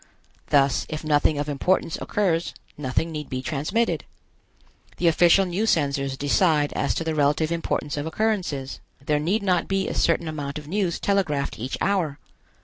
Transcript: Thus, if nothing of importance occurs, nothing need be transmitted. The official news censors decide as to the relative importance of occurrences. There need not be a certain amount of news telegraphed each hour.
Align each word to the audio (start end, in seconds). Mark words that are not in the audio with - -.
Thus, 0.49 0.87
if 0.89 1.03
nothing 1.03 1.37
of 1.37 1.47
importance 1.47 1.95
occurs, 2.01 2.55
nothing 2.75 3.11
need 3.11 3.29
be 3.29 3.43
transmitted. 3.43 4.03
The 4.97 5.07
official 5.07 5.45
news 5.45 5.69
censors 5.69 6.17
decide 6.17 6.73
as 6.73 6.95
to 6.95 7.03
the 7.03 7.13
relative 7.13 7.51
importance 7.51 7.97
of 7.97 8.07
occurrences. 8.07 8.79
There 8.99 9.19
need 9.19 9.43
not 9.43 9.67
be 9.67 9.87
a 9.87 9.93
certain 9.93 10.27
amount 10.27 10.57
of 10.57 10.67
news 10.67 10.99
telegraphed 10.99 11.59
each 11.59 11.77
hour. 11.81 12.17